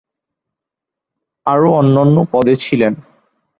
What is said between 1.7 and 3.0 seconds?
অন্যন্য পদে ছিলেন।